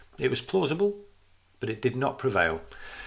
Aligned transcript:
It 0.17 0.31
was 0.31 0.41
plausible, 0.41 0.99
but 1.59 1.69
it 1.69 1.79
did 1.79 1.95
not 1.95 2.17
prevail. 2.17 2.61